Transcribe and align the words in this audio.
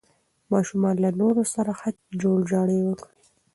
ماشومان 0.53 0.95
له 1.03 1.09
نورو 1.21 1.43
سره 1.53 1.71
ښه 1.79 1.89
جوړجاړی 2.21 2.79
وکړي. 2.87 3.11